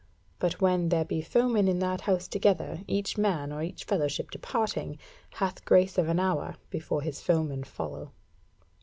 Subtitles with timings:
[0.39, 4.97] But when there be foemen in that house together, each man or each fellowship departing,
[5.35, 8.11] hath grace of an hour before his foeman follow.